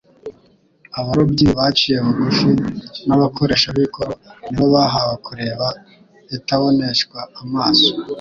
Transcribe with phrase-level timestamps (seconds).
[0.99, 2.49] Abarobyi baciye bugufi
[3.07, 4.11] n'abakoresha b'ikoro
[4.47, 5.67] ni bo bahawe kureba
[6.37, 7.91] Itaboneshwa amaso.